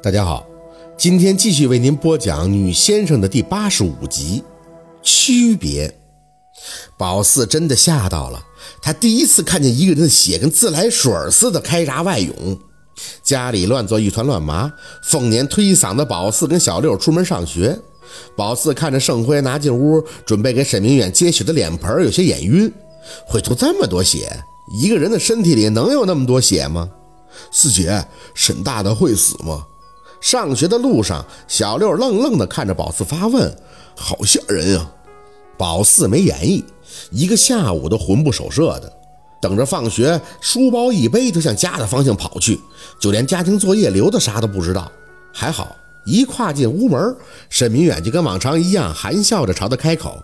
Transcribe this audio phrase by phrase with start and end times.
[0.00, 0.46] 大家好，
[0.96, 4.44] 今天继续为您播讲《女先生》的第八十五集。
[5.02, 5.92] 区别，
[6.96, 8.40] 宝四真的吓到了，
[8.80, 12.56] 他第一次看见一个人的血跟自来水似的开闸外涌。
[13.24, 14.72] 家里乱作一团乱麻，
[15.02, 17.76] 凤年推搡着宝四跟小六出门上学。
[18.36, 22.72] 宝四看着盛辉拿进屋准备给沈明远接血的脸盆，有些眼晕。
[23.26, 24.30] 会吐这么多血？
[24.80, 26.88] 一个人的身体里能有那么多血吗？
[27.50, 29.66] 四姐，沈大大会死吗？
[30.20, 33.54] 上学的路上，小六愣愣地看着宝四发问
[33.94, 34.92] ：“好吓人啊！”
[35.56, 36.64] 宝四没言语，
[37.10, 38.92] 一个下午都魂不守舍的，
[39.40, 42.60] 等着放学，书包一背就向家的方向跑去，
[43.00, 44.90] 就连家庭作业留的啥都不知道。
[45.32, 47.16] 还好，一跨进屋门，
[47.48, 50.22] 沈明远就跟往常一样，含笑着朝他开口：“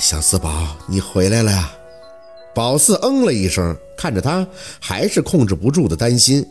[0.00, 1.70] 小四宝，你回来了呀？”
[2.54, 4.46] 宝四嗯了一声，看着他，
[4.80, 6.44] 还是控制不住的担心。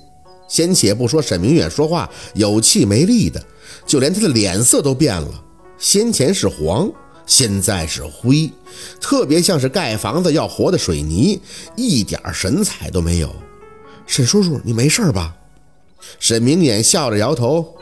[0.48, 3.44] 先且不说沈明远说话有气没力的，
[3.86, 5.44] 就连他的脸色都变了，
[5.78, 6.90] 先前是黄，
[7.26, 8.50] 现在是灰，
[9.02, 11.42] 特别像是盖房子要活的水泥，
[11.76, 13.36] 一点神采都没有。
[14.06, 15.36] 沈叔叔，你没事吧？
[16.20, 17.76] 沈明远笑着摇头，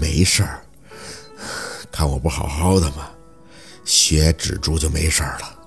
[0.00, 0.62] 没事儿。
[1.90, 3.10] 看我不好好的吗？
[3.84, 5.58] 血止住就没事了。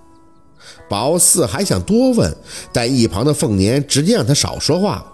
[0.88, 2.34] 宝四还想多问，
[2.72, 5.06] 但一旁的凤年直接让他少说话。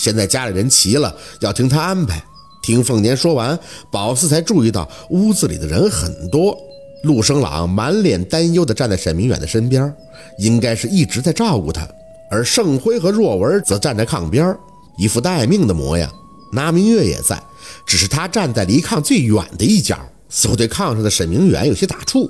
[0.00, 2.24] 现在家里人齐了，要听他安排。
[2.62, 3.58] 听凤年说完，
[3.90, 6.56] 宝四才注意到屋子里的人很多。
[7.02, 9.94] 陆生朗满脸担忧地站在沈明远的身边，
[10.38, 11.86] 应该是一直在照顾他。
[12.30, 14.56] 而盛辉和若文则站在炕边，
[14.96, 16.10] 一副待命的模样。
[16.54, 17.42] 拿明月也在，
[17.84, 19.98] 只是他站在离炕最远的一角，
[20.30, 22.26] 似乎对炕上的沈明远有些打怵。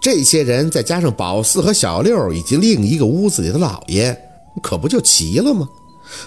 [0.00, 4.16] 这些人再加上宝四和小六以及另一个屋子里的老爷，
[4.62, 5.68] 可不就齐了吗？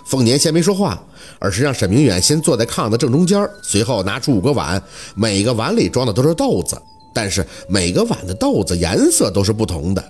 [0.05, 1.01] 凤年先没说话，
[1.39, 4.81] 而是让沈明远先坐在炕的正中间，随后拿出五个碗，
[5.15, 6.79] 每个碗里装的都是豆子，
[7.13, 10.03] 但是每个碗的豆子颜色都是不同的。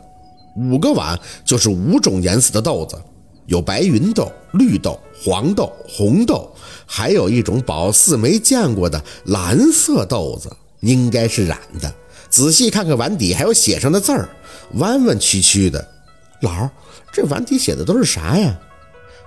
[0.57, 2.95] 五个碗就是五种颜色的豆子，
[3.45, 6.50] 有白云豆、绿豆、黄豆、红豆，
[6.85, 11.94] 还有一种宝四没见过的蓝色豆子，应该是染的。
[12.29, 14.29] 仔细看看碗底，还有写上的字儿，
[14.75, 15.85] 弯弯曲曲的。
[16.41, 16.72] 老儿，
[17.12, 18.57] 这碗底写的都是啥呀？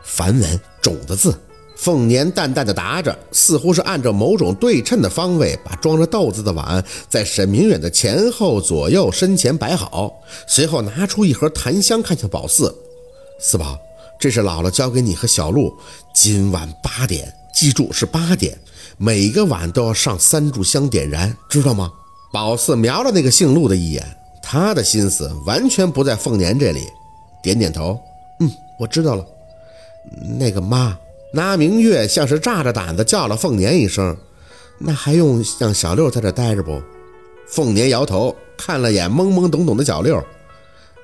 [0.03, 1.39] 梵文种子字。
[1.77, 10.13] 凤年淡淡的答着，似乎是按照某种对称的方位，把装着豆子的碗在沈明远的前后左右身前摆好，
[10.49, 12.77] 随后拿出一盒檀香，看向宝四
[13.39, 13.79] ：“四宝，
[14.19, 15.73] 这是姥姥交给你和小鹿，
[16.13, 18.59] 今晚八点，记住是八点，
[18.97, 21.93] 每个碗都要上三炷香点燃，知道吗？”
[22.35, 24.05] 宝四瞄了那个姓陆的一眼，
[24.43, 26.89] 他的心思完全不在凤年这里，
[27.41, 27.97] 点点头
[28.41, 29.25] ：“嗯，我知道了。”
[30.39, 30.99] 那个妈，
[31.33, 34.17] 那明月像是炸着胆子叫了凤年一声
[34.79, 36.81] ：“那还用让小六在这待着不？”
[37.47, 40.23] 凤年摇头，看了眼懵懵懂懂的小六：“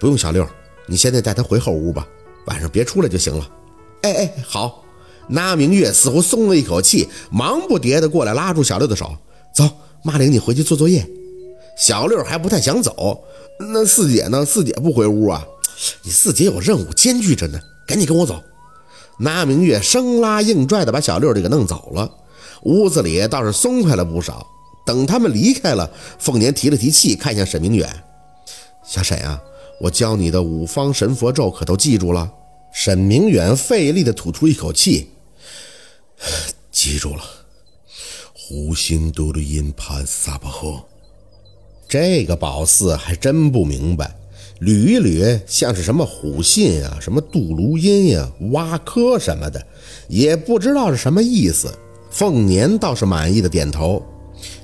[0.00, 0.46] 不用，小六，
[0.86, 2.06] 你现在带他回后屋吧，
[2.46, 3.48] 晚上别出来就行了。”
[4.02, 4.84] 哎哎，好。
[5.26, 9.16] 那明月似乎松了一口气，忙不迭地过来拉住小六的手
[9.54, 9.68] ：“走。”
[10.06, 11.02] 妈领你回去做作业，
[11.78, 13.24] 小六还不太想走。
[13.58, 14.44] 那四姐呢？
[14.44, 15.42] 四姐不回屋啊？
[16.02, 18.38] 你四姐有任务艰巨着呢，赶紧跟我走。
[19.18, 22.10] 那明月生拉硬拽的把小六给弄走了。
[22.62, 24.46] 屋子里倒是松快了不少。
[24.86, 27.88] 等他们离开了，凤年提了提气，看向沈明远
[28.84, 29.40] ：“小沈啊，
[29.80, 32.30] 我教你的五方神佛咒可都记住了？”
[32.70, 35.10] 沈明远费力的吐出一口气
[36.70, 37.22] ：“记住了。”
[38.34, 40.82] 虎星都的音盘撒巴赫，
[41.88, 44.14] 这个宝四还真不明白，
[44.60, 49.64] 捋一捋，像是什么虎信啊，什么杜卢音呀，挖科什么的，
[50.08, 51.72] 也不知道是什么意思。
[52.10, 54.02] 凤年倒是满意的点头。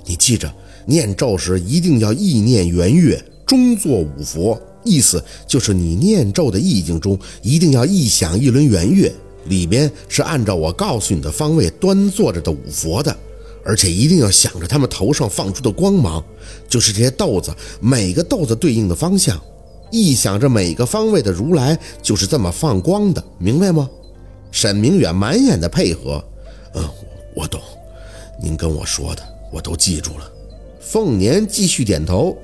[0.06, 0.52] 你记着，
[0.86, 9.12] 念咒时一定要意念圆月，中作五佛，意思就是你念咒的意境中一定要意想一轮圆月，
[9.46, 13.14] 里边是按照我告诉你的方位端坐着的五佛的。
[13.62, 16.24] 而且一定要想着他们头上放出的光芒，
[16.66, 19.38] 就是这些豆子，每个豆子对应的方向，
[19.90, 23.88] 臆想着每个方位的如来就是这么放光的，明白吗？
[24.52, 26.22] 沈明远满眼的配合，
[26.74, 26.88] 嗯，
[27.34, 27.60] 我懂，
[28.42, 29.22] 您跟我说的
[29.52, 30.30] 我都记住了。
[30.80, 32.36] 凤年继续点头，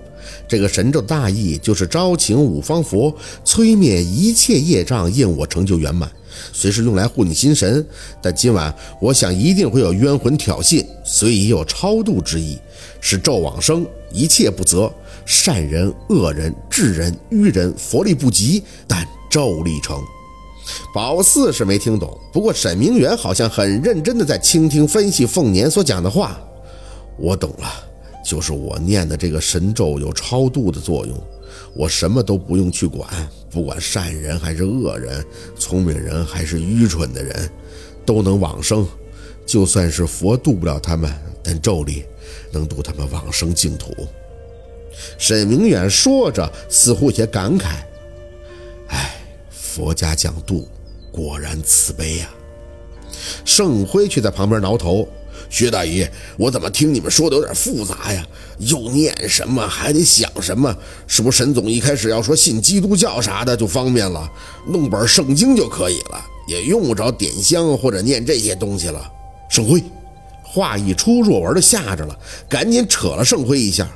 [0.49, 3.15] 这个神咒大意就是招请五方佛，
[3.45, 6.11] 催灭一切业障，应我成就圆满。
[6.53, 7.85] 虽是用来护你心神，
[8.23, 12.59] 但今晚我想一定会有冤魂挑衅，所以有超度之意，
[13.01, 14.93] 是咒往生，一切不择，
[15.25, 19.99] 善人、恶人、智人、愚人，佛力不及，但咒力成。
[20.95, 26.39] 宝四是没听懂，不过沈明远好像很认真的在倾听分析凤年所讲的话。
[27.19, 27.67] 我懂了，
[28.27, 31.17] 就是我念的这个神咒有超度的作用，
[31.75, 33.09] 我什么都不用去管，
[33.49, 35.25] 不管善人还是恶人，
[35.57, 37.49] 聪明人还是愚蠢的人，
[38.05, 38.85] 都能往生。
[39.47, 41.09] 就算是佛渡不了他们，
[41.41, 42.05] 但咒力
[42.51, 43.95] 能渡他们往生净土。
[45.19, 47.77] 沈明远说着，似乎也感慨
[48.91, 49.21] ：“哎，
[49.51, 50.67] 佛家讲度，
[51.13, 52.29] 果然慈悲呀。”
[53.45, 55.09] 盛辉却在旁边挠头
[55.49, 56.07] ：“薛大姨，
[56.37, 58.27] 我怎么听你们说的有点复杂呀？
[58.59, 60.75] 又念什么，还得想什么？
[61.07, 64.31] 是不是沈总一开始要说信基督教啥的就方便了，
[64.67, 69.11] 弄本圣经就可以了，也用不着点香或者念这些东西了？”
[69.49, 69.83] 盛辉，
[70.43, 73.89] 话一出，若文的吓着了，赶紧扯了盛辉一下。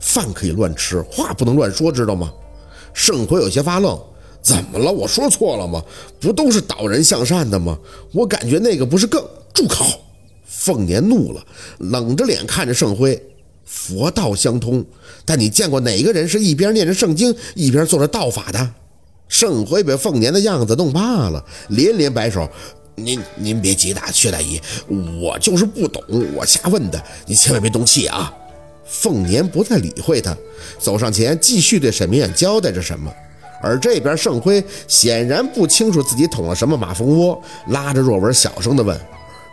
[0.00, 2.32] 饭可以乱吃，话不能乱说，知道吗？
[2.92, 3.98] 盛辉有些发愣，
[4.42, 4.90] 怎么了？
[4.90, 5.80] 我说错了吗？
[6.20, 7.78] 不都是导人向善的吗？
[8.12, 9.24] 我感觉那个不是更……
[9.54, 9.86] 住口！
[10.62, 11.44] 凤年怒了，
[11.78, 13.20] 冷着脸看着盛辉。
[13.64, 14.84] 佛道相通，
[15.24, 18.70] 但你见过哪个人是一边念着圣经，一边做着道法的？
[19.26, 22.48] 盛辉被凤年的样子弄怕了，连连摆手。
[22.94, 24.60] 您您别急，大薛大姨，
[25.20, 26.00] 我就是不懂，
[26.36, 28.32] 我瞎问的，你千万别动气啊！
[28.84, 30.36] 凤年不再理会他，
[30.78, 33.12] 走上前继续对沈明远交代着什么。
[33.62, 39.00] 而这边盛辉显然不清楚自己捅了什么马蜂窝，拉着若文小声的问：“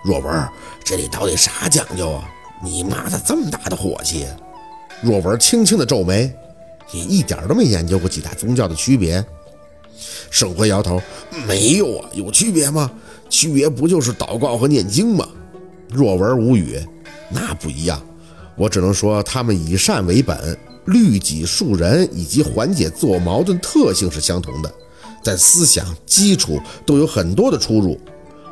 [0.03, 0.47] 若文，
[0.83, 2.29] 这里到底啥讲究啊？
[2.63, 4.25] 你妈的这么大的火气！”
[5.01, 6.33] 若文轻轻的皱眉
[6.91, 9.23] ：“你一点都没研究过几大宗教的区别？”
[10.29, 11.01] 圣辉摇头
[11.47, 12.91] ：“没有啊，有区别吗？”
[13.29, 15.27] 区别不就是祷告和念经吗？
[15.87, 16.79] 若文无语，
[17.29, 18.01] 那不一样。
[18.55, 24.73] 我只能说，他们以善为本，律己树人以及缓解自我矛盾特性是相同的，
[25.23, 27.99] 在思想基础都有很多的出入。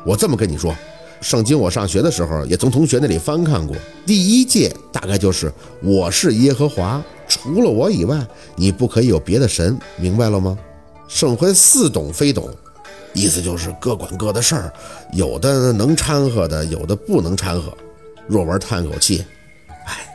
[0.06, 0.74] 我这么跟你说，
[1.20, 3.76] 圣经我上学的时候也从同学那里翻看过，
[4.06, 8.24] 第一诫大概就是“我是耶和华，除了我以外，
[8.56, 10.56] 你不可以有别的神”，明白了吗？
[11.08, 12.48] 圣辉似懂非懂。
[13.14, 14.72] 意思就是各管各的事儿，
[15.12, 17.72] 有的能掺和的，有的不能掺和。
[18.26, 19.24] 若文叹口气
[19.86, 20.06] ：“哎，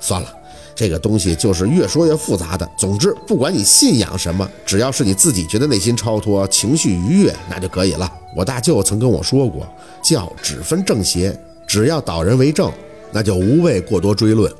[0.00, 0.32] 算了，
[0.78, 2.70] 这个东西就是越说越复杂的。
[2.78, 8.08] 总之，不管你信仰什么，只要是你自己觉得内心超脱、情绪愉悦，那就可以了。
[8.36, 9.66] 我大舅曾跟我说过，
[10.04, 11.36] 教只分正邪，
[11.66, 12.72] 只要导人为正，
[13.10, 14.52] 那就无谓过多追论。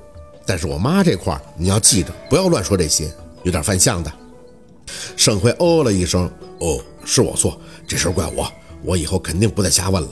[0.45, 3.09] 但是我妈这块儿你要记着，不要乱说这些，
[3.45, 4.13] 有点犯相的。”
[5.17, 6.29] 盛辉哦了一声
[6.59, 6.81] ：“哦。”
[7.11, 8.47] 是我错，这事怪我，
[8.85, 10.11] 我以后肯定不再瞎问了。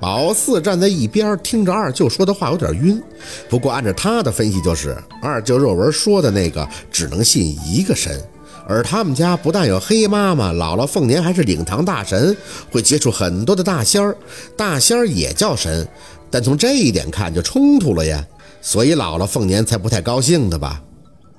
[0.00, 3.02] 宝四站在一边，听着二舅说的话有点晕。
[3.48, 8.22] 不过按照他的分析，就是二舅若文说的那个只能信一个神，
[8.68, 12.36] 而他们家不但有黑妈妈，姥姥凤年还是领堂大神，
[12.70, 14.16] 会接触很多的大仙儿，
[14.56, 15.86] 大仙儿也叫神。
[16.30, 18.24] 但从这一点看就冲突了呀，
[18.60, 20.80] 所以姥姥凤年才不太高兴的吧？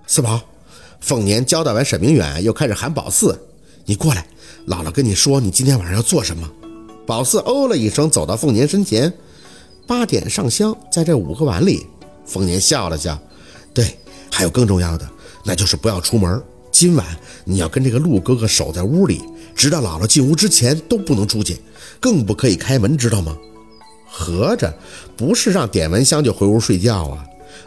[0.06, 0.42] 四宝，
[1.00, 3.40] 凤年交代完沈明远，又开始喊宝四，
[3.86, 4.26] 你过来。
[4.68, 6.50] 姥姥跟你说，你今天晚上要做什么？
[7.10, 9.12] 宝四哦了一声，走到凤年身前。
[9.88, 11.88] 八点上香，在这五个碗里。
[12.24, 13.18] 凤年笑了笑，
[13.74, 13.98] 对，
[14.32, 15.10] 还有更重要的，
[15.44, 16.40] 那就是不要出门。
[16.72, 17.04] 今晚
[17.46, 19.24] 你要跟这个陆哥哥守在屋里，
[19.56, 21.60] 直到姥姥进屋之前都不能出去，
[22.00, 23.36] 更不可以开门，知道吗？
[24.08, 24.72] 合着
[25.18, 27.26] 不是让点完香就回屋睡觉啊？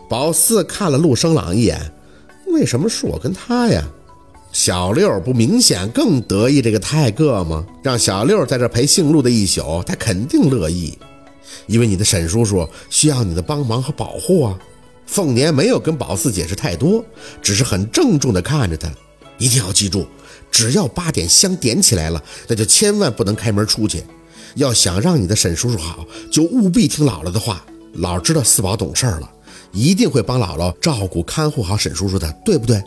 [0.09, 1.93] 宝四看了陆生朗一眼，
[2.47, 3.85] 为什么是我跟他呀？
[4.53, 7.67] 小六不明显更得意这个泰哥吗？
[7.83, 10.97] 让小六在这陪姓陆的一宿，他肯定乐意，
[11.67, 14.59] 因为你的沈叔叔需要你的帮忙和保护啊。
[15.07, 17.03] 凤年没有跟宝四解释太多，
[17.41, 18.91] 只是很郑重地看着他，
[19.39, 20.07] 一定要记住，
[20.51, 24.05] 只要八点香点起来了，那就千万不能开门出去。
[24.57, 27.65] 要想让你的沈叔叔好，就务必听姥姥的话。
[27.97, 29.31] 姥知道四宝懂事了，
[29.73, 32.83] 一定会帮姥姥照顾看护好沈叔叔的，对不对？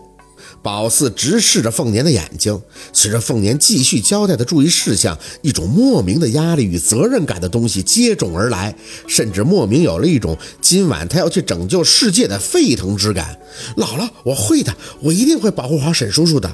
[0.65, 2.59] 宝四直视着凤年的眼睛，
[2.91, 8.75] 随着凤年继续交代的注意事项，一种莫名的压力与责任感的东西接踵而来，
[9.07, 13.37] 甚至莫名有了一种今晚他要去拯救世界的沸腾之感。
[13.77, 16.51] 姥姥，我会的，我一定会保护好沈叔叔的。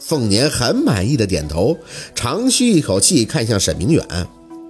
[0.00, 1.78] 凤年很满意的点头，
[2.12, 4.04] 长吁一口气，看向沈明远。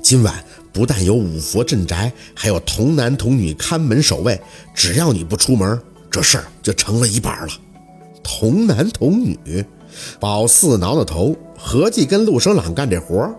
[0.03, 4.39] 今晚不但有五佛镇宅，还有童男童女看门守卫，
[4.75, 7.49] 只要你不出门，这事儿就成了一半了。
[8.25, 9.65] 童男童女，
[10.19, 13.33] 宝四挠挠头，合计跟陆生朗干这活。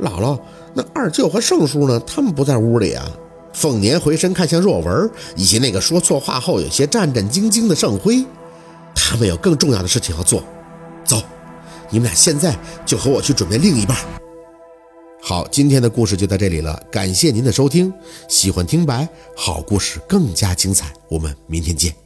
[0.00, 0.38] 姥姥，
[0.74, 1.98] 那二舅和盛叔呢？
[2.00, 3.08] 他们不在屋里啊？
[3.52, 8.24] 凤年回身看向若文，以及那个说错话后有些战战兢兢的盛辉，
[8.94, 10.42] 他们有更重要的事情要做。
[11.04, 11.22] 走，
[11.88, 13.96] 你们俩现在就和我去准备另一半。
[15.22, 17.92] 好，今天的故事就到这里了，感谢您的收听。
[18.28, 22.03] 喜欢听白，好故事更加精彩，我们明天见。